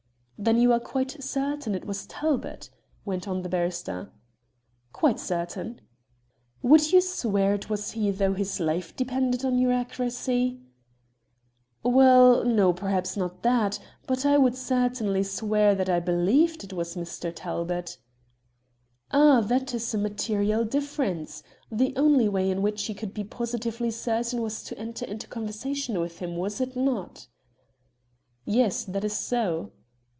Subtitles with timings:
[0.43, 2.71] "Then you are quite certain it was Talbot?"
[3.05, 4.09] went on the barrister.
[4.91, 5.81] "Quite certain."
[6.63, 10.59] "Would you swear it was he, though his life depended on your accuracy?"
[11.83, 16.95] "Well, no, perhaps not that; but I would certainly swear that I believed it was
[16.95, 17.31] Mr.
[17.31, 17.99] Talbot."
[19.11, 21.43] "Ah, that is a material difference.
[21.71, 25.99] The only way in which you could be positively certain was to enter into conversation
[25.99, 27.27] with him, was it not?"
[28.43, 29.73] "Yes, that is so."